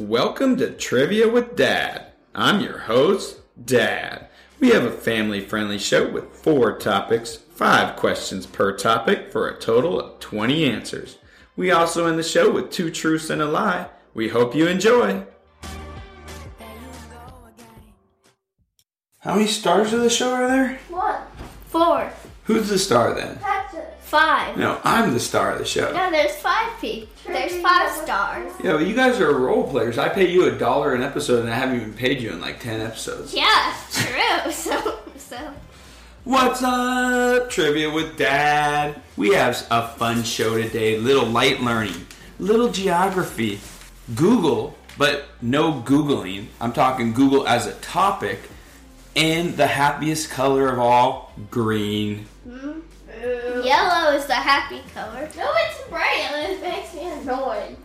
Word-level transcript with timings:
Welcome 0.00 0.56
to 0.56 0.70
Trivia 0.70 1.28
with 1.28 1.56
Dad. 1.56 2.06
I'm 2.34 2.62
your 2.62 2.78
host, 2.78 3.40
Dad. 3.62 4.28
We 4.58 4.70
have 4.70 4.84
a 4.84 4.90
family 4.90 5.42
friendly 5.42 5.76
show 5.76 6.10
with 6.10 6.34
four 6.34 6.78
topics, 6.78 7.36
five 7.36 7.96
questions 7.96 8.46
per 8.46 8.74
topic 8.74 9.30
for 9.30 9.46
a 9.46 9.60
total 9.60 10.00
of 10.00 10.18
20 10.18 10.64
answers. 10.64 11.18
We 11.54 11.70
also 11.70 12.06
end 12.06 12.18
the 12.18 12.22
show 12.22 12.50
with 12.50 12.70
two 12.70 12.90
truths 12.90 13.28
and 13.28 13.42
a 13.42 13.44
lie. 13.44 13.90
We 14.14 14.30
hope 14.30 14.54
you 14.54 14.68
enjoy. 14.68 15.26
How 19.18 19.34
many 19.34 19.48
stars 19.48 19.92
of 19.92 20.00
the 20.00 20.08
show 20.08 20.32
are 20.32 20.48
there? 20.48 20.80
One, 20.88 21.20
four, 21.66 22.10
Who's 22.44 22.70
the 22.70 22.78
star 22.78 23.12
then? 23.12 23.38
Five. 24.10 24.56
No, 24.56 24.80
I'm 24.82 25.12
the 25.14 25.20
star 25.20 25.52
of 25.52 25.58
the 25.58 25.64
show. 25.64 25.92
No, 25.92 26.10
there's 26.10 26.34
five 26.36 26.80
people. 26.80 27.08
There's 27.28 27.56
five 27.60 27.92
stars. 27.92 28.52
Yeah, 28.62 28.72
but 28.72 28.86
you 28.86 28.94
guys 28.94 29.20
are 29.20 29.32
role 29.32 29.70
players. 29.70 29.98
I 29.98 30.08
pay 30.08 30.28
you 30.28 30.46
a 30.46 30.50
dollar 30.50 30.94
an 30.94 31.02
episode, 31.02 31.40
and 31.40 31.48
I 31.50 31.54
haven't 31.54 31.76
even 31.76 31.94
paid 31.94 32.20
you 32.20 32.30
in 32.32 32.40
like 32.40 32.58
ten 32.58 32.80
episodes. 32.80 33.32
Yeah, 33.32 33.74
true. 33.92 34.50
So, 34.52 34.98
so. 35.16 35.54
What's 36.24 36.62
up, 36.62 37.50
trivia 37.50 37.90
with 37.90 38.18
Dad? 38.18 39.00
We 39.16 39.32
have 39.34 39.64
a 39.70 39.88
fun 39.88 40.24
show 40.24 40.60
today. 40.60 40.98
Little 40.98 41.26
light 41.26 41.60
learning, 41.60 42.06
little 42.38 42.70
geography, 42.70 43.60
Google, 44.14 44.76
but 44.98 45.26
no 45.40 45.80
googling. 45.80 46.46
I'm 46.60 46.72
talking 46.72 47.12
Google 47.12 47.46
as 47.46 47.66
a 47.66 47.74
topic, 47.74 48.40
and 49.14 49.56
the 49.56 49.68
happiest 49.68 50.30
color 50.30 50.68
of 50.68 50.78
all, 50.80 51.32
green. 51.50 52.26
Hmm? 52.44 52.80
Yellow 53.20 54.12
is 54.14 54.26
the 54.26 54.34
happy 54.34 54.80
color. 54.94 55.28
No, 55.36 55.50
it's 55.54 55.88
bright 55.88 56.30
and 56.32 56.52
it 56.52 56.62
makes 56.62 56.94
me 56.94 57.10
annoyed. 57.10 57.76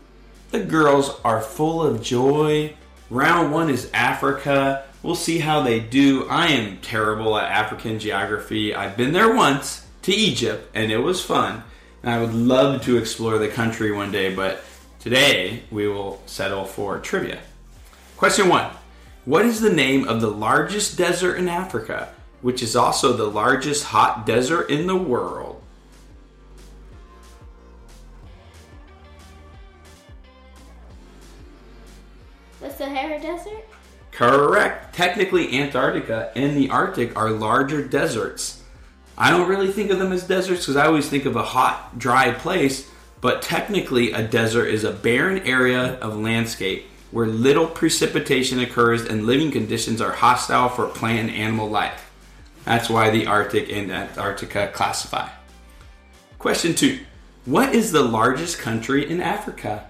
The 0.51 0.63
girls 0.63 1.19
are 1.25 1.41
full 1.41 1.83
of 1.83 2.01
joy. 2.01 2.73
Round 3.09 3.51
one 3.51 3.69
is 3.69 3.89
Africa. 3.93 4.85
We'll 5.03 5.15
see 5.15 5.39
how 5.39 5.61
they 5.61 5.79
do. 5.79 6.27
I 6.29 6.47
am 6.47 6.77
terrible 6.77 7.37
at 7.37 7.51
African 7.51 7.99
geography. 7.99 8.73
I've 8.73 8.95
been 8.95 9.11
there 9.11 9.35
once 9.35 9.85
to 10.03 10.13
Egypt 10.13 10.69
and 10.73 10.91
it 10.91 10.99
was 10.99 11.23
fun. 11.23 11.63
And 12.01 12.13
I 12.13 12.21
would 12.21 12.33
love 12.33 12.83
to 12.83 12.97
explore 12.97 13.37
the 13.37 13.47
country 13.49 13.91
one 13.91 14.11
day, 14.11 14.33
but 14.33 14.63
today 14.99 15.63
we 15.69 15.87
will 15.87 16.21
settle 16.25 16.63
for 16.63 16.99
trivia. 16.99 17.39
Question 18.15 18.47
one 18.47 18.71
What 19.25 19.45
is 19.45 19.59
the 19.59 19.73
name 19.73 20.07
of 20.07 20.21
the 20.21 20.31
largest 20.31 20.97
desert 20.97 21.35
in 21.35 21.49
Africa, 21.49 22.13
which 22.45 22.61
is 22.61 22.75
also 22.75 23.11
the 23.11 23.25
largest 23.25 23.85
hot 23.85 24.23
desert 24.23 24.69
in 24.69 24.85
the 24.85 24.95
world? 24.95 25.59
The 32.61 32.69
Sahara 32.69 33.19
Desert? 33.19 33.65
Correct. 34.11 34.93
Technically, 34.93 35.59
Antarctica 35.59 36.31
and 36.35 36.55
the 36.55 36.69
Arctic 36.69 37.17
are 37.17 37.31
larger 37.31 37.83
deserts. 37.83 38.61
I 39.17 39.31
don't 39.31 39.49
really 39.49 39.71
think 39.71 39.89
of 39.89 39.97
them 39.97 40.11
as 40.11 40.27
deserts 40.27 40.67
because 40.67 40.75
I 40.75 40.85
always 40.85 41.09
think 41.09 41.25
of 41.25 41.35
a 41.35 41.41
hot, 41.41 41.97
dry 41.97 42.29
place, 42.29 42.91
but 43.21 43.41
technically, 43.41 44.11
a 44.11 44.21
desert 44.21 44.67
is 44.67 44.83
a 44.83 44.91
barren 44.91 45.39
area 45.47 45.95
of 45.95 46.15
landscape 46.15 46.85
where 47.09 47.25
little 47.25 47.65
precipitation 47.65 48.59
occurs 48.59 49.03
and 49.03 49.25
living 49.25 49.49
conditions 49.49 49.99
are 49.99 50.11
hostile 50.11 50.69
for 50.69 50.85
plant 50.85 51.31
and 51.31 51.37
animal 51.39 51.67
life. 51.67 52.04
That's 52.65 52.89
why 52.89 53.11
the 53.11 53.27
Arctic 53.27 53.71
and 53.71 53.91
Antarctica 53.91 54.71
classify. 54.73 55.29
Question 56.39 56.75
two 56.75 56.99
What 57.45 57.73
is 57.73 57.91
the 57.91 58.03
largest 58.03 58.59
country 58.59 59.09
in 59.09 59.21
Africa? 59.21 59.85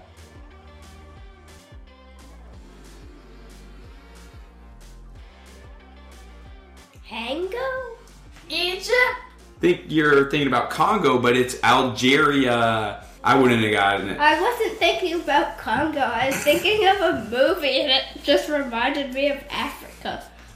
Hango? 7.10 7.96
Egypt? 8.48 8.92
think 9.60 9.84
you're 9.88 10.30
thinking 10.30 10.48
about 10.48 10.70
Congo, 10.70 11.18
but 11.18 11.36
it's 11.36 11.62
Algeria. 11.64 13.02
I 13.24 13.34
wouldn't 13.34 13.62
have 13.62 13.72
gotten 13.72 14.08
it. 14.10 14.20
I 14.20 14.40
wasn't 14.40 14.78
thinking 14.78 15.14
about 15.14 15.58
Congo. 15.58 15.98
I 15.98 16.26
was 16.26 16.36
thinking 16.36 16.86
of 16.86 17.00
a 17.00 17.28
movie 17.28 17.80
and 17.80 17.90
it 17.90 18.22
just 18.22 18.48
reminded 18.48 19.12
me 19.12 19.30
of 19.30 19.42
Africa. 19.50 19.75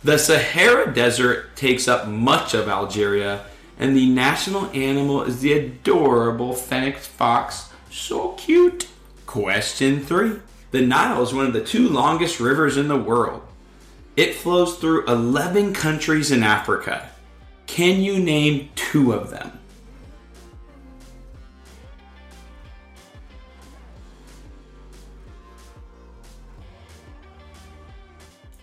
The 0.03 0.17
Sahara 0.17 0.95
Desert 0.95 1.55
takes 1.57 1.87
up 1.87 2.09
much 2.09 2.55
of 2.55 2.69
Algeria, 2.69 3.45
and 3.79 3.95
the 3.95 4.09
national 4.09 4.71
animal 4.71 5.23
is 5.23 5.41
the 5.41 5.53
adorable 5.53 6.55
fennec 6.55 6.97
fox. 6.97 7.69
So 7.91 8.33
cute. 8.33 8.89
Question 9.27 10.01
three. 10.01 10.41
The 10.71 10.81
Nile 10.81 11.23
is 11.23 11.35
one 11.35 11.47
of 11.47 11.53
the 11.53 11.65
two 11.65 11.87
longest 11.87 12.41
rivers 12.41 12.79
in 12.79 12.89
the 12.89 12.97
world. 12.97 13.43
It 14.17 14.35
flows 14.35 14.77
through 14.77 15.07
11 15.07 15.75
countries 15.75 16.31
in 16.31 16.43
Africa. 16.43 17.11
Can 17.67 18.01
you 18.01 18.19
name 18.19 18.71
two 18.75 19.13
of 19.13 19.31
them? 19.31 19.60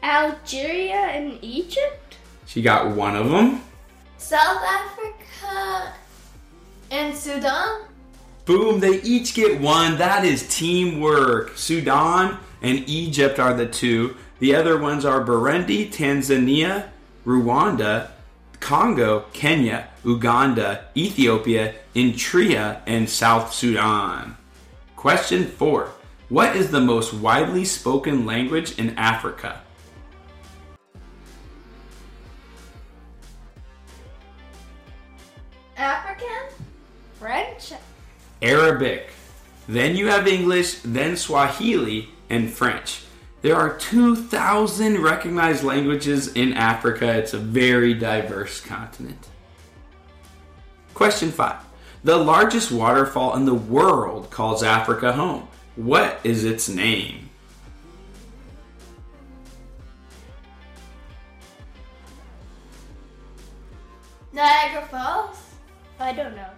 Algeria 0.08 0.96
and 0.96 1.38
Egypt? 1.42 2.16
She 2.46 2.62
got 2.62 2.96
one 2.96 3.18
of 3.18 3.30
them. 3.30 3.62
South 4.18 4.64
Africa 4.64 5.94
and 6.90 7.14
Sudan? 7.14 7.82
Boom, 8.46 8.80
they 8.80 9.02
each 9.02 9.34
get 9.34 9.60
one. 9.60 9.98
That 9.98 10.24
is 10.24 10.48
teamwork. 10.48 11.58
Sudan 11.58 12.38
and 12.62 12.88
Egypt 12.88 13.38
are 13.38 13.54
the 13.54 13.66
two. 13.66 14.16
The 14.40 14.56
other 14.56 14.80
ones 14.80 15.04
are 15.04 15.26
Burundi, 15.26 15.92
Tanzania, 15.92 16.86
Rwanda, 17.26 18.12
Congo, 18.62 19.26
Kenya, 19.34 19.90
Uganda, 20.06 20.86
Ethiopia, 20.96 21.76
Eritrea, 21.94 22.80
and 22.88 23.10
South 23.10 23.54
Sudan. 23.54 24.38
Question 24.96 25.44
four 25.44 25.92
What 26.30 26.56
is 26.56 26.72
the 26.72 26.80
most 26.80 27.14
widely 27.14 27.66
spoken 27.66 28.26
language 28.26 28.80
in 28.80 28.98
Africa? 28.98 29.64
African? 36.18 36.66
French? 37.20 37.74
Arabic. 38.42 39.10
Then 39.68 39.96
you 39.96 40.08
have 40.08 40.28
English, 40.28 40.80
then 40.84 41.18
Swahili, 41.18 42.10
and 42.30 42.50
French. 42.50 43.04
There 43.42 43.56
are 43.56 43.78
2,000 43.78 45.02
recognized 45.02 45.64
languages 45.64 46.30
in 46.34 46.54
Africa. 46.54 47.14
It's 47.14 47.34
a 47.34 47.40
very 47.40 47.94
diverse 47.94 48.62
continent. 48.62 49.28
Question 50.94 51.32
5. 51.32 51.56
The 52.04 52.18
largest 52.18 52.72
waterfall 52.72 53.36
in 53.36 53.46
the 53.46 53.54
world 53.54 54.30
calls 54.30 54.64
Africa 54.64 55.14
home. 55.14 55.48
What 55.76 56.20
is 56.24 56.44
its 56.44 56.68
name? 56.68 57.30
Niagara 64.34 64.86
Falls? 64.86 65.47
I 66.00 66.14
don't 66.14 66.36
know. 66.36 66.50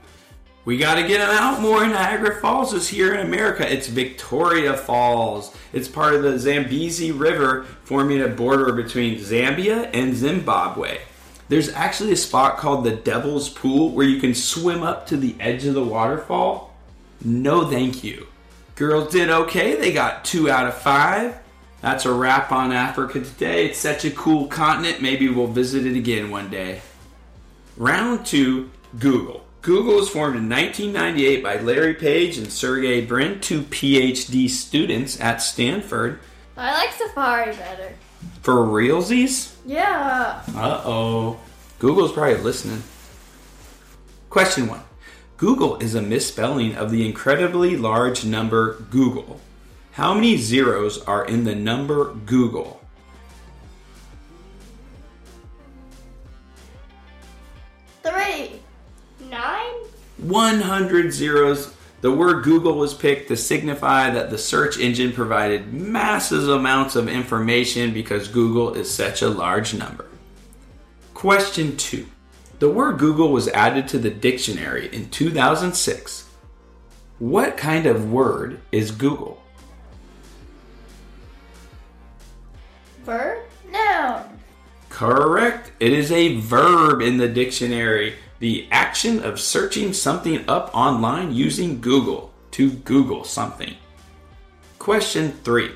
We 0.66 0.78
got 0.78 0.96
to 0.96 1.08
get 1.08 1.20
them 1.20 1.30
out 1.30 1.62
more. 1.62 1.88
Niagara 1.88 2.40
Falls 2.42 2.74
is 2.74 2.90
here 2.90 3.14
in 3.14 3.26
America. 3.26 3.72
It's 3.72 3.88
Victoria 3.88 4.76
Falls. 4.76 5.56
It's 5.74 5.88
part 5.88 6.14
of 6.14 6.24
the 6.24 6.38
Zambezi 6.38 7.12
River, 7.12 7.64
forming 7.84 8.22
a 8.22 8.28
border 8.28 8.74
between 8.74 9.18
Zambia 9.18 9.90
and 9.94 10.16
Zimbabwe. 10.16 11.00
There's 11.48 11.74
actually 11.74 12.12
a 12.12 12.18
spot 12.18 12.58
called 12.58 12.84
the 12.84 12.96
Devil's 12.96 13.50
Pool 13.50 13.90
where 13.90 14.06
you 14.06 14.20
can 14.20 14.36
swim 14.36 14.84
up 14.84 15.08
to 15.08 15.18
the 15.18 15.36
edge 15.40 15.66
of 15.66 15.74
the 15.74 15.84
waterfall. 15.84 16.76
No, 17.24 17.68
thank 17.68 18.04
you. 18.04 18.28
Girls 18.76 19.12
did 19.12 19.30
okay. 19.30 19.76
They 19.76 19.92
got 19.92 20.24
two 20.24 20.50
out 20.52 20.68
of 20.68 20.78
five. 20.78 21.40
That's 21.82 22.06
a 22.06 22.14
wrap 22.14 22.52
on 22.52 22.72
Africa 22.72 23.22
today. 23.22 23.66
It's 23.66 23.80
such 23.80 24.06
a 24.06 24.12
cool 24.12 24.48
continent. 24.48 25.02
Maybe 25.02 25.30
we'll 25.30 25.48
visit 25.48 25.86
it 25.86 25.96
again 25.96 26.30
one 26.30 26.50
day. 26.50 26.82
Round 27.78 28.26
two 28.26 28.70
Google. 28.98 29.46
Google 29.62 29.96
was 29.96 30.10
formed 30.10 30.38
in 30.38 30.50
1998 30.50 31.44
by 31.44 31.58
Larry 31.58 31.94
Page 31.94 32.38
and 32.38 32.52
Sergey 32.52 33.06
Brin, 33.06 33.42
two 33.42 33.64
PhD 33.64 34.50
students 34.50 35.20
at 35.20 35.42
Stanford. 35.42 36.20
I 36.56 36.74
like 36.74 36.94
Safari 36.94 37.54
better. 37.54 37.94
For 38.42 38.56
realsies? 38.56 39.54
Yeah. 39.66 40.42
Uh 40.56 40.82
oh. 40.86 41.40
Google's 41.78 42.12
probably 42.12 42.36
listening. 42.38 42.84
Question 44.30 44.68
one 44.68 44.84
Google 45.38 45.78
is 45.78 45.96
a 45.96 46.02
misspelling 46.02 46.76
of 46.76 46.92
the 46.92 47.06
incredibly 47.06 47.78
large 47.78 48.26
number 48.26 48.76
googol. 48.90 49.40
How 49.94 50.14
many 50.14 50.38
zeros 50.38 51.02
are 51.04 51.26
in 51.26 51.46
the 51.46 51.56
number 51.56 52.14
googol? 52.14 52.79
100 60.22 61.12
zeros. 61.12 61.74
The 62.02 62.12
word 62.12 62.44
Google 62.44 62.78
was 62.78 62.94
picked 62.94 63.28
to 63.28 63.36
signify 63.36 64.10
that 64.10 64.30
the 64.30 64.38
search 64.38 64.80
engine 64.80 65.12
provided 65.12 65.74
massive 65.74 66.48
amounts 66.48 66.96
of 66.96 67.10
information 67.10 67.94
because 67.94 68.30
googol 68.30 68.76
is 68.76 68.90
such 68.90 69.22
a 69.22 69.30
large 69.30 69.74
number. 69.74 70.06
Question 71.14 71.76
2. 71.76 72.08
The 72.60 72.70
word 72.70 73.00
Google 73.00 73.32
was 73.32 73.48
added 73.50 73.88
to 73.90 74.00
the 74.00 74.10
dictionary 74.10 74.94
in 74.94 75.10
2006. 75.10 76.30
What 77.20 77.58
kind 77.58 77.86
of 77.86 78.12
word 78.12 78.60
is 78.72 78.92
Google? 78.92 79.42
Verb? 83.04 83.40
Noun. 83.70 84.29
Correct. 85.00 85.72
It 85.80 85.94
is 85.94 86.12
a 86.12 86.36
verb 86.42 87.02
in 87.02 87.16
the 87.16 87.30
dictionary. 87.30 88.16
The 88.40 88.68
action 88.70 89.24
of 89.24 89.40
searching 89.40 89.94
something 89.94 90.44
up 90.50 90.76
online 90.76 91.34
using 91.34 91.80
Google 91.80 92.34
to 92.52 92.70
Google 92.70 93.24
something. 93.24 93.76
Question 94.78 95.32
3. 95.46 95.72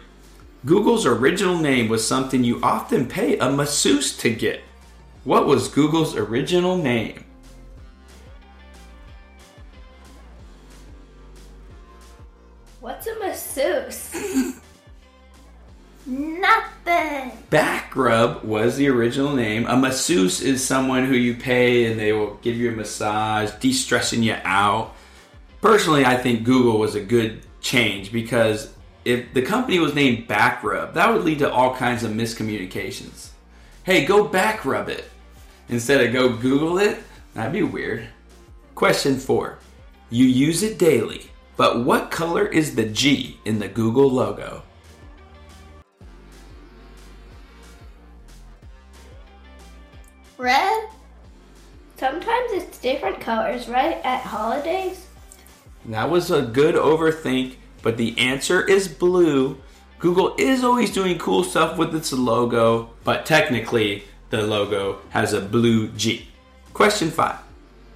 Google's 0.65 1.05
original 1.05 1.57
name 1.57 1.87
was 1.87 2.05
something 2.05 2.43
you 2.43 2.59
often 2.61 3.07
pay 3.07 3.37
a 3.37 3.49
masseuse 3.49 4.17
to 4.17 4.29
get. 4.29 4.59
What 5.23 5.47
was 5.47 5.69
Google's 5.69 6.17
original 6.17 6.75
name? 6.75 7.23
What's 12.81 13.07
a 13.07 13.17
masseuse? 13.19 14.32
Nothing. 16.05 17.31
Back 17.49 17.95
rub 17.95 18.43
was 18.43 18.77
the 18.77 18.89
original 18.89 19.33
name. 19.35 19.65
A 19.67 19.77
masseuse 19.77 20.41
is 20.41 20.65
someone 20.65 21.05
who 21.05 21.15
you 21.15 21.35
pay 21.35 21.85
and 21.85 21.99
they 21.99 22.11
will 22.11 22.35
give 22.41 22.55
you 22.55 22.69
a 22.69 22.75
massage, 22.75 23.51
de 23.59 23.71
stressing 23.71 24.23
you 24.23 24.35
out. 24.43 24.93
Personally, 25.61 26.05
I 26.05 26.17
think 26.17 26.43
Google 26.43 26.77
was 26.77 26.95
a 26.95 27.01
good 27.01 27.41
change 27.61 28.11
because 28.11 28.73
if 29.05 29.33
the 29.33 29.41
company 29.41 29.79
was 29.79 29.95
named 29.95 30.27
Back 30.27 30.63
Rub, 30.63 30.93
that 30.93 31.11
would 31.11 31.23
lead 31.23 31.39
to 31.39 31.51
all 31.51 31.75
kinds 31.75 32.03
of 32.03 32.11
miscommunications. 32.11 33.29
Hey, 33.83 34.05
go 34.05 34.27
back 34.27 34.65
rub 34.65 34.89
it 34.89 35.09
instead 35.69 36.05
of 36.05 36.13
go 36.13 36.35
Google 36.35 36.77
it. 36.79 36.99
That'd 37.33 37.53
be 37.53 37.63
weird. 37.63 38.07
Question 38.75 39.17
four 39.17 39.59
You 40.09 40.25
use 40.25 40.63
it 40.63 40.77
daily, 40.77 41.29
but 41.57 41.83
what 41.83 42.11
color 42.11 42.45
is 42.45 42.75
the 42.75 42.85
G 42.85 43.39
in 43.45 43.59
the 43.59 43.67
Google 43.67 44.09
logo? 44.09 44.63
Red? 50.37 50.89
Sometimes 51.97 52.51
it's 52.51 52.77
different 52.79 53.19
colors, 53.19 53.69
right? 53.69 53.97
At 54.03 54.21
holidays? 54.21 55.07
That 55.85 56.09
was 56.09 56.31
a 56.31 56.41
good 56.41 56.75
overthink, 56.75 57.55
but 57.81 57.97
the 57.97 58.17
answer 58.17 58.65
is 58.65 58.87
blue. 58.87 59.57
Google 59.99 60.35
is 60.37 60.63
always 60.63 60.91
doing 60.91 61.17
cool 61.17 61.43
stuff 61.43 61.77
with 61.77 61.95
its 61.95 62.11
logo, 62.11 62.89
but 63.03 63.25
technically 63.25 64.03
the 64.31 64.41
logo 64.41 64.99
has 65.11 65.33
a 65.33 65.41
blue 65.41 65.89
G. 65.89 66.29
Question 66.73 67.11
5. 67.11 67.39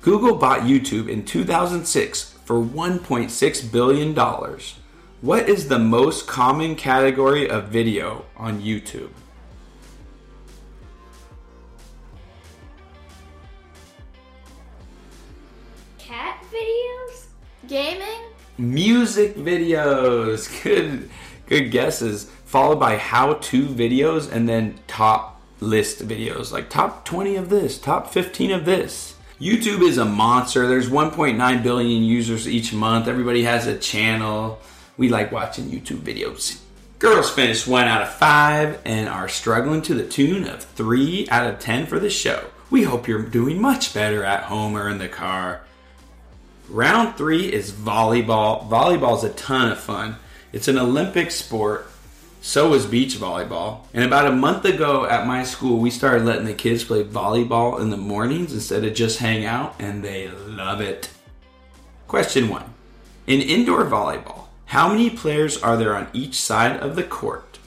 Google 0.01 0.35
bought 0.35 0.61
YouTube 0.61 1.09
in 1.09 1.25
2006 1.25 2.33
for 2.45 2.61
$1.6 2.63 3.71
billion. 3.71 4.15
What 5.21 5.49
is 5.49 5.67
the 5.67 5.79
most 5.79 6.27
common 6.27 6.75
category 6.75 7.49
of 7.49 7.69
video 7.69 8.25
on 8.37 8.61
YouTube? 8.61 9.09
Gaming? 17.67 18.27
music 18.57 19.35
videos. 19.35 20.63
Good, 20.63 21.09
good 21.47 21.71
guesses. 21.71 22.25
Followed 22.45 22.79
by 22.79 22.97
how-to 22.97 23.65
videos, 23.67 24.31
and 24.31 24.47
then 24.47 24.79
top 24.87 25.41
list 25.59 26.07
videos, 26.07 26.51
like 26.51 26.69
top 26.69 27.03
20 27.03 27.35
of 27.35 27.49
this, 27.49 27.77
top 27.77 28.11
15 28.11 28.51
of 28.51 28.65
this. 28.65 29.15
YouTube 29.39 29.81
is 29.81 29.97
a 29.97 30.05
monster. 30.05 30.65
There's 30.65 30.89
1.9 30.89 31.63
billion 31.63 32.03
users 32.03 32.47
each 32.47 32.73
month. 32.73 33.07
Everybody 33.07 33.43
has 33.43 33.67
a 33.67 33.77
channel. 33.77 34.59
We 34.97 35.09
like 35.09 35.31
watching 35.31 35.65
YouTube 35.65 35.99
videos. 35.99 36.59
Girls 36.99 37.29
finished 37.29 37.67
one 37.67 37.87
out 37.87 38.01
of 38.01 38.13
five 38.13 38.81
and 38.83 39.07
are 39.07 39.29
struggling 39.29 39.83
to 39.83 39.93
the 39.93 40.07
tune 40.07 40.47
of 40.47 40.63
three 40.63 41.27
out 41.29 41.47
of 41.47 41.59
10 41.59 41.85
for 41.85 41.99
the 41.99 42.09
show. 42.09 42.45
We 42.71 42.83
hope 42.83 43.07
you're 43.07 43.21
doing 43.21 43.61
much 43.61 43.93
better 43.93 44.23
at 44.23 44.43
home 44.43 44.75
or 44.75 44.89
in 44.89 44.97
the 44.97 45.07
car. 45.07 45.61
Round 46.69 47.15
three 47.15 47.51
is 47.51 47.71
volleyball. 47.71 48.67
Volleyball 48.67 49.15
is 49.17 49.23
a 49.23 49.33
ton 49.33 49.71
of 49.71 49.79
fun. 49.79 50.17
It's 50.51 50.67
an 50.67 50.77
Olympic 50.77 51.31
sport. 51.31 51.89
So 52.41 52.73
is 52.73 52.85
beach 52.85 53.15
volleyball. 53.15 53.81
And 53.93 54.03
about 54.03 54.27
a 54.27 54.35
month 54.35 54.65
ago 54.65 55.05
at 55.05 55.25
my 55.25 55.43
school, 55.43 55.79
we 55.79 55.89
started 55.89 56.25
letting 56.25 56.45
the 56.45 56.53
kids 56.53 56.83
play 56.83 57.03
volleyball 57.03 57.79
in 57.79 57.89
the 57.89 57.97
mornings 57.97 58.53
instead 58.53 58.83
of 58.83 58.93
just 58.93 59.19
hang 59.19 59.45
out, 59.45 59.75
and 59.79 60.03
they 60.03 60.27
love 60.29 60.81
it. 60.81 61.09
Question 62.07 62.49
one 62.49 62.73
In 63.25 63.41
indoor 63.41 63.85
volleyball, 63.85 64.45
how 64.65 64.89
many 64.89 65.09
players 65.09 65.61
are 65.61 65.77
there 65.77 65.95
on 65.95 66.07
each 66.11 66.35
side 66.35 66.77
of 66.81 66.95
the 66.95 67.03
court? 67.03 67.59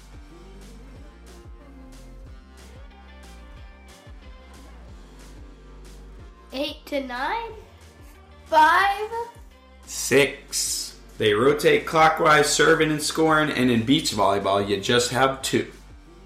Eight 6.52 6.84
to 6.86 7.06
nine? 7.06 7.52
Five? 8.50 9.10
Six. 9.86 10.98
They 11.16 11.32
rotate 11.32 11.86
clockwise, 11.86 12.52
serving 12.52 12.90
and 12.90 13.02
scoring, 13.02 13.50
and 13.50 13.70
in 13.70 13.84
beach 13.84 14.12
volleyball, 14.12 14.66
you 14.66 14.80
just 14.80 15.10
have 15.12 15.40
two. 15.40 15.70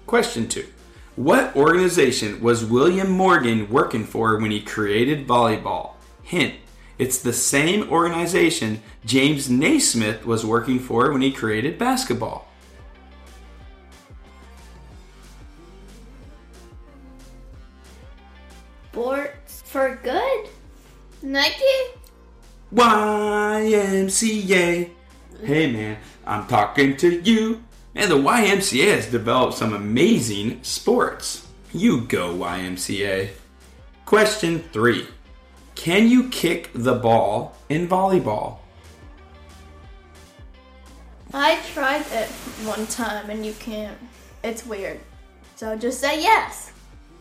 Question 0.07 0.47
two 0.47 0.67
What 1.15 1.55
organization 1.55 2.41
was 2.41 2.65
William 2.65 3.09
Morgan 3.09 3.69
working 3.69 4.05
for 4.05 4.37
when 4.39 4.51
he 4.51 4.59
created 4.59 5.27
volleyball? 5.27 5.93
Hint 6.23 6.55
it's 6.97 7.21
the 7.21 7.33
same 7.33 7.89
organization 7.89 8.81
James 9.03 9.49
Naismith 9.49 10.25
was 10.25 10.45
working 10.45 10.79
for 10.79 11.11
when 11.11 11.21
he 11.21 11.31
created 11.31 11.77
basketball. 11.77 12.47
Sports 18.93 19.61
for 19.65 19.99
good? 20.01 20.47
Nike? 21.21 21.63
YMCA. 22.75 24.19
Hey 25.41 25.71
man, 25.71 25.97
I'm 26.27 26.45
talking 26.47 26.97
to 26.97 27.21
you. 27.21 27.63
And 27.95 28.11
the 28.11 28.17
YMCA 28.17 28.95
has 28.95 29.09
developed 29.09 29.53
some 29.53 29.71
amazing 29.73 30.61
sports. 30.61 31.47
You 31.73 32.01
go, 32.01 32.35
YMCA. 32.35 33.29
Question 34.05 34.59
three 34.73 35.07
Can 35.75 36.09
you 36.09 36.27
kick 36.27 36.71
the 36.73 36.95
ball 36.95 37.55
in 37.69 37.87
volleyball? 37.87 38.57
I 41.33 41.61
tried 41.73 42.05
it 42.11 42.27
one 42.67 42.85
time 42.87 43.29
and 43.29 43.45
you 43.45 43.53
can't. 43.53 43.97
It's 44.43 44.65
weird. 44.65 44.99
So 45.55 45.77
just 45.77 46.01
say 46.01 46.21
yes. 46.21 46.73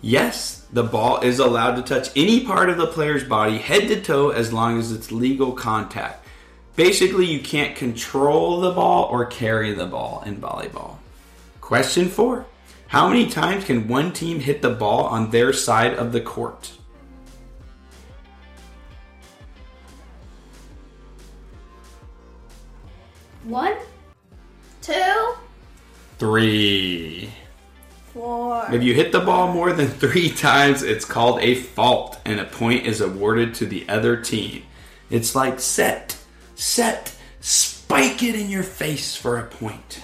Yes, 0.07 0.67
the 0.71 0.83
ball 0.83 1.23
is 1.23 1.39
allowed 1.39 1.77
to 1.77 1.83
touch 1.83 2.11
any 2.15 2.45
part 2.45 2.69
of 2.69 2.77
the 2.77 2.89
player's 2.89 3.25
body, 3.25 3.57
head 3.57 3.89
to 3.89 4.03
toe, 4.03 4.29
as 4.29 4.53
long 4.53 4.79
as 4.79 4.93
it's 4.93 5.11
legal 5.11 5.53
contact. 5.53 6.27
Basically, 6.77 7.25
you 7.25 7.41
can't 7.41 7.75
control 7.75 8.61
the 8.61 8.73
ball 8.73 9.05
or 9.05 9.25
carry 9.25 9.73
the 9.73 9.87
ball 9.87 10.23
in 10.27 10.37
volleyball. 10.37 10.97
Question 11.63 12.11
four 12.11 12.45
How 12.89 13.09
many 13.09 13.31
times 13.31 13.65
can 13.65 13.89
one 13.89 14.13
team 14.13 14.41
hit 14.41 14.61
the 14.61 14.69
ball 14.69 15.07
on 15.07 15.31
their 15.31 15.55
side 15.55 15.95
of 15.95 16.13
the 16.13 16.21
court? 16.21 16.73
One? 23.45 23.79
Two, 24.83 25.35
Three. 26.19 27.33
Four. 28.15 28.65
If 28.73 28.83
you 28.83 28.95
hit 28.95 29.13
the 29.13 29.21
ball 29.21 29.53
more 29.53 29.73
than 29.73 29.89
three 30.03 30.31
times, 30.31 30.83
it's 30.83 31.05
called 31.05 31.41
a 31.43 31.57
fault, 31.57 32.19
and 32.25 32.41
a 32.41 32.45
point 32.45 32.87
is 32.87 33.01
awarded 33.01 33.55
to 33.57 33.67
the 33.67 33.87
other 33.89 34.17
team. 34.17 34.63
It's 35.11 35.35
like 35.35 35.61
set, 35.61 36.17
set, 36.55 37.15
spike 37.41 38.23
it 38.23 38.35
in 38.35 38.49
your 38.49 38.63
face 38.63 39.15
for 39.15 39.37
a 39.37 39.45
point. 39.45 40.03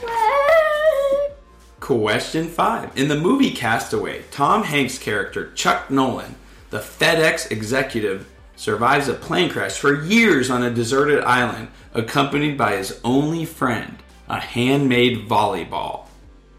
Question 1.79 2.49
five. 2.49 2.97
In 2.97 3.09
the 3.09 3.19
movie 3.19 3.53
Castaway, 3.53 4.23
Tom 4.31 4.65
Hanks' 4.65 4.99
character, 4.99 5.51
Chuck 5.55 5.91
Nolan, 5.91 6.35
the 6.69 6.79
FedEx 6.79 7.51
executive, 7.51 8.29
survives 8.55 9.09
a 9.09 9.15
plane 9.15 9.49
crash 9.49 9.79
for 9.79 10.05
years 10.05 10.51
on 10.51 10.63
a 10.63 10.71
deserted 10.71 11.25
island, 11.25 11.69
accompanied 11.95 12.59
by 12.59 12.77
his 12.77 13.01
only 13.03 13.47
friend, 13.47 13.97
a 14.29 14.39
handmade 14.39 15.27
volleyball. 15.27 16.05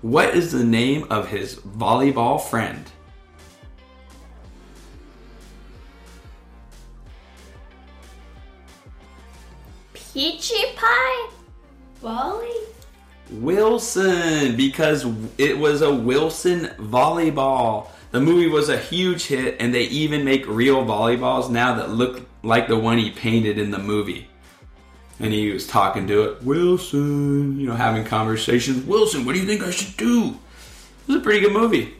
What 0.02 0.34
is 0.34 0.52
the 0.52 0.64
name 0.64 1.06
of 1.12 1.28
his 1.28 1.58
volleyball 1.58 2.42
friend? 2.42 2.84
Peachy 9.94 10.74
pie? 10.76 11.30
Wally? 12.02 12.50
Wilson, 13.30 14.56
because 14.58 15.06
it 15.38 15.60
was 15.60 15.84
a 15.84 15.94
Wilson 15.94 16.72
volleyball. 16.80 17.90
The 18.10 18.20
movie 18.20 18.48
was 18.48 18.70
a 18.70 18.80
huge 18.80 19.28
hit, 19.28 19.58
and 19.60 19.72
they 19.72 19.84
even 19.84 20.26
make 20.26 20.48
real 20.48 20.84
volleyballs 20.84 21.52
now 21.52 21.76
that 21.76 21.92
look 21.92 22.28
like 22.42 22.68
the 22.68 22.78
one 22.78 22.98
he 22.98 23.12
painted 23.12 23.60
in 23.60 23.70
the 23.70 23.78
movie. 23.78 24.31
And 25.24 25.32
he 25.34 25.52
was 25.52 25.68
talking 25.68 26.08
to 26.08 26.24
it, 26.24 26.44
Wilson, 26.44 27.60
you 27.60 27.68
know, 27.68 27.76
having 27.76 28.04
conversations. 28.04 28.86
Wilson, 28.86 29.26
what 29.26 29.34
do 29.34 29.40
you 29.40 29.46
think 29.46 29.62
I 29.62 29.72
should 29.72 29.96
do? 29.96 30.30
It 31.02 31.08
was 31.08 31.16
a 31.18 31.20
pretty 31.20 31.42
good 31.42 31.54
movie. 31.54 31.94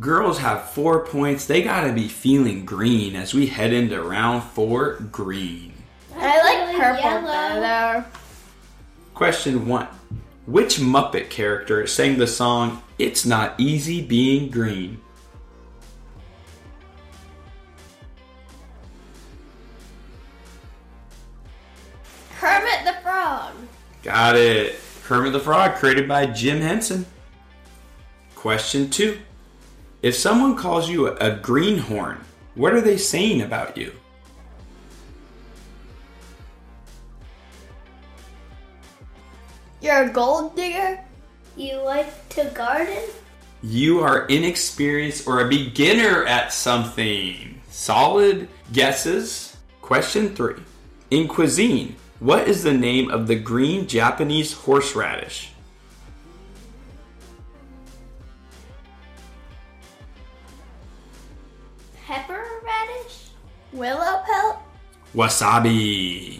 Girls 0.00 0.38
have 0.38 0.70
four 0.70 1.04
points. 1.04 1.44
They 1.44 1.62
gotta 1.62 1.92
be 1.92 2.08
feeling 2.08 2.64
green 2.64 3.14
as 3.14 3.34
we 3.34 3.46
head 3.46 3.74
into 3.74 4.00
round 4.02 4.42
four 4.44 4.94
green. 5.12 5.74
I 6.16 6.42
like 6.42 6.76
purple 6.80 7.02
yellow. 7.02 7.22
better. 7.26 8.06
Question 9.12 9.66
one 9.66 9.88
Which 10.46 10.78
Muppet 10.78 11.28
character 11.28 11.86
sang 11.86 12.16
the 12.16 12.26
song 12.26 12.82
It's 12.98 13.26
Not 13.26 13.60
Easy 13.60 14.00
Being 14.00 14.50
Green? 14.50 15.00
Got 24.02 24.36
it. 24.36 24.78
Kermit 25.04 25.32
the 25.32 25.40
Frog, 25.40 25.76
created 25.76 26.08
by 26.08 26.26
Jim 26.26 26.60
Henson. 26.60 27.06
Question 28.34 28.90
two 28.90 29.20
If 30.02 30.16
someone 30.16 30.56
calls 30.56 30.88
you 30.88 31.08
a 31.08 31.36
greenhorn, 31.36 32.18
what 32.54 32.72
are 32.72 32.80
they 32.80 32.96
saying 32.96 33.42
about 33.42 33.76
you? 33.76 33.92
You're 39.80 40.04
a 40.04 40.10
gold 40.10 40.56
digger? 40.56 41.00
You 41.56 41.82
like 41.82 42.28
to 42.30 42.44
garden? 42.54 43.02
You 43.62 44.00
are 44.00 44.26
inexperienced 44.26 45.26
or 45.26 45.40
a 45.40 45.48
beginner 45.48 46.24
at 46.24 46.52
something. 46.52 47.60
Solid 47.70 48.48
guesses. 48.72 49.56
Question 49.80 50.34
three. 50.34 50.62
In 51.10 51.28
cuisine, 51.28 51.96
what 52.22 52.46
is 52.46 52.62
the 52.62 52.72
name 52.72 53.10
of 53.10 53.26
the 53.26 53.34
green 53.34 53.88
Japanese 53.88 54.52
horseradish? 54.52 55.50
Pepper 62.06 62.44
radish? 62.64 63.30
Willow 63.72 64.22
pelt? 64.24 64.58
Wasabi. 65.16 66.38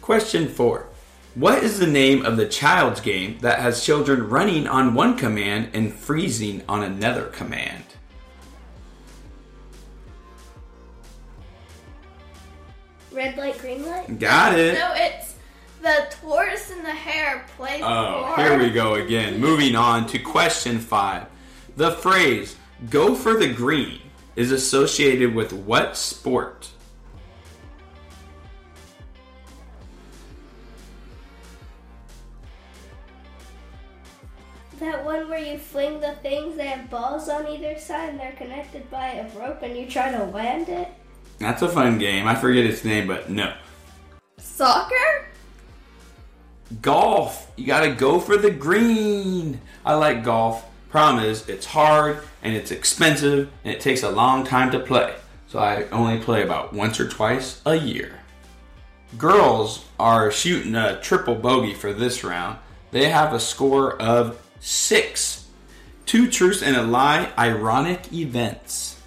Question 0.00 0.48
four. 0.48 0.86
What 1.34 1.62
is 1.62 1.78
the 1.78 1.86
name 1.86 2.24
of 2.24 2.38
the 2.38 2.48
child's 2.48 3.02
game 3.02 3.40
that 3.40 3.60
has 3.60 3.84
children 3.84 4.30
running 4.30 4.66
on 4.66 4.94
one 4.94 5.18
command 5.18 5.68
and 5.74 5.92
freezing 5.92 6.62
on 6.66 6.82
another 6.82 7.26
command? 7.26 7.84
Red 13.20 13.36
light, 13.36 13.58
green 13.58 13.84
light? 13.84 14.18
Got 14.18 14.58
it. 14.58 14.78
No, 14.78 14.94
it's 14.94 15.34
the 15.82 16.06
tortoise 16.22 16.70
and 16.70 16.82
the 16.82 16.90
hare 16.90 17.44
play 17.54 17.82
Oh, 17.82 18.32
for- 18.34 18.42
here 18.42 18.58
we 18.58 18.70
go 18.70 18.94
again. 18.94 19.38
Moving 19.38 19.76
on 19.76 20.06
to 20.06 20.18
question 20.18 20.78
five. 20.78 21.26
The 21.76 21.90
phrase 21.90 22.56
go 22.88 23.14
for 23.14 23.34
the 23.34 23.52
green 23.52 24.00
is 24.36 24.50
associated 24.50 25.34
with 25.34 25.52
what 25.52 25.98
sport? 25.98 26.70
That 34.78 35.04
one 35.04 35.28
where 35.28 35.44
you 35.44 35.58
fling 35.58 36.00
the 36.00 36.12
things, 36.22 36.56
they 36.56 36.68
have 36.68 36.88
balls 36.88 37.28
on 37.28 37.46
either 37.48 37.78
side 37.78 38.08
and 38.08 38.18
they're 38.18 38.32
connected 38.32 38.90
by 38.90 39.08
a 39.08 39.38
rope 39.38 39.60
and 39.60 39.76
you 39.76 39.84
try 39.86 40.10
to 40.10 40.24
land 40.24 40.70
it? 40.70 40.88
That's 41.40 41.62
a 41.62 41.68
fun 41.68 41.98
game. 41.98 42.28
I 42.28 42.34
forget 42.34 42.66
its 42.66 42.84
name, 42.84 43.08
but 43.08 43.30
no. 43.30 43.54
Soccer? 44.36 45.26
Golf. 46.82 47.50
You 47.56 47.66
gotta 47.66 47.92
go 47.92 48.20
for 48.20 48.36
the 48.36 48.50
green. 48.50 49.60
I 49.84 49.94
like 49.94 50.22
golf. 50.22 50.66
Problem 50.90 51.24
is, 51.24 51.48
it's 51.48 51.64
hard 51.64 52.20
and 52.42 52.54
it's 52.54 52.70
expensive 52.70 53.50
and 53.64 53.74
it 53.74 53.80
takes 53.80 54.02
a 54.02 54.10
long 54.10 54.44
time 54.44 54.70
to 54.72 54.78
play. 54.78 55.14
So 55.48 55.58
I 55.58 55.88
only 55.88 56.18
play 56.18 56.42
about 56.42 56.74
once 56.74 57.00
or 57.00 57.08
twice 57.08 57.62
a 57.64 57.74
year. 57.74 58.20
Girls 59.16 59.86
are 59.98 60.30
shooting 60.30 60.74
a 60.74 61.00
triple 61.00 61.34
bogey 61.34 61.74
for 61.74 61.92
this 61.92 62.22
round. 62.22 62.58
They 62.90 63.08
have 63.08 63.32
a 63.32 63.40
score 63.40 64.00
of 64.00 64.38
six. 64.60 65.48
Two 66.04 66.30
truths 66.30 66.62
and 66.62 66.76
a 66.76 66.82
lie 66.82 67.32
ironic 67.38 68.12
events. 68.12 69.00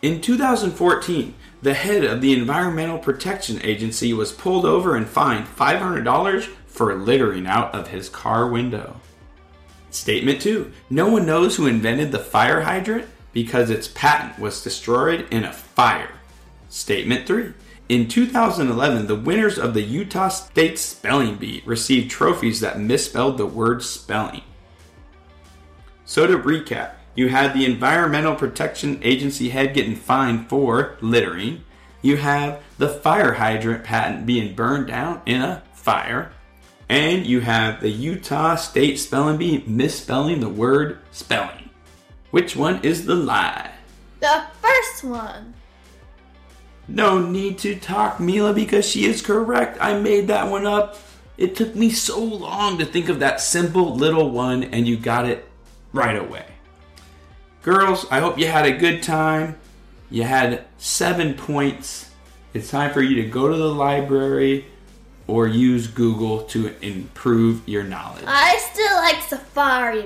In 0.00 0.20
2014, 0.20 1.34
the 1.62 1.74
head 1.74 2.04
of 2.04 2.20
the 2.20 2.32
Environmental 2.32 2.98
Protection 2.98 3.60
Agency 3.62 4.12
was 4.12 4.32
pulled 4.32 4.64
over 4.64 4.94
and 4.96 5.08
fined 5.08 5.46
$500 5.46 6.44
for 6.66 6.94
littering 6.94 7.46
out 7.46 7.74
of 7.74 7.88
his 7.88 8.08
car 8.08 8.48
window. 8.48 9.00
Statement 9.90 10.42
2 10.42 10.72
No 10.90 11.08
one 11.08 11.24
knows 11.24 11.56
who 11.56 11.66
invented 11.66 12.12
the 12.12 12.18
fire 12.18 12.62
hydrant 12.62 13.06
because 13.32 13.70
its 13.70 13.88
patent 13.88 14.38
was 14.38 14.62
destroyed 14.62 15.26
in 15.30 15.44
a 15.44 15.52
fire. 15.52 16.10
Statement 16.68 17.26
3 17.26 17.54
In 17.88 18.08
2011, 18.08 19.06
the 19.06 19.14
winners 19.14 19.58
of 19.58 19.72
the 19.72 19.82
Utah 19.82 20.28
State 20.28 20.78
Spelling 20.78 21.36
Bee 21.36 21.62
received 21.64 22.10
trophies 22.10 22.60
that 22.60 22.78
misspelled 22.78 23.38
the 23.38 23.46
word 23.46 23.82
spelling. 23.82 24.42
So 26.04 26.26
to 26.26 26.38
recap, 26.38 26.95
you 27.16 27.30
had 27.30 27.54
the 27.54 27.64
Environmental 27.64 28.34
Protection 28.34 29.00
Agency 29.02 29.48
head 29.48 29.72
getting 29.72 29.96
fined 29.96 30.50
for 30.50 30.98
littering. 31.00 31.64
You 32.02 32.18
have 32.18 32.62
the 32.76 32.90
fire 32.90 33.32
hydrant 33.32 33.84
patent 33.84 34.26
being 34.26 34.54
burned 34.54 34.86
down 34.86 35.22
in 35.24 35.40
a 35.40 35.62
fire. 35.72 36.30
And 36.90 37.26
you 37.26 37.40
have 37.40 37.80
the 37.80 37.88
Utah 37.88 38.54
State 38.54 38.98
Spelling 38.98 39.38
Bee 39.38 39.64
misspelling 39.66 40.40
the 40.40 40.48
word 40.48 40.98
spelling. 41.10 41.70
Which 42.30 42.54
one 42.54 42.84
is 42.84 43.06
the 43.06 43.14
lie? 43.14 43.72
The 44.20 44.44
first 44.60 45.02
one. 45.02 45.54
No 46.86 47.18
need 47.18 47.58
to 47.60 47.74
talk, 47.76 48.20
Mila, 48.20 48.52
because 48.52 48.84
she 48.84 49.06
is 49.06 49.22
correct. 49.22 49.78
I 49.80 49.98
made 49.98 50.28
that 50.28 50.50
one 50.50 50.66
up. 50.66 50.98
It 51.38 51.56
took 51.56 51.74
me 51.74 51.90
so 51.90 52.22
long 52.22 52.78
to 52.78 52.84
think 52.84 53.08
of 53.08 53.20
that 53.20 53.40
simple 53.40 53.96
little 53.96 54.30
one, 54.30 54.64
and 54.64 54.86
you 54.86 54.96
got 54.96 55.28
it 55.28 55.48
right 55.92 56.16
away. 56.16 56.46
Girls, 57.66 58.06
I 58.12 58.20
hope 58.20 58.38
you 58.38 58.46
had 58.46 58.64
a 58.64 58.70
good 58.70 59.02
time. 59.02 59.56
You 60.08 60.22
had 60.22 60.66
seven 60.78 61.34
points. 61.34 62.12
It's 62.54 62.70
time 62.70 62.92
for 62.92 63.02
you 63.02 63.20
to 63.20 63.28
go 63.28 63.48
to 63.48 63.56
the 63.56 63.74
library 63.74 64.66
or 65.26 65.48
use 65.48 65.88
Google 65.88 66.42
to 66.42 66.72
improve 66.80 67.68
your 67.68 67.82
knowledge. 67.82 68.22
I 68.24 68.56
still 68.72 68.96
like 68.98 69.20
Safari 69.20 70.02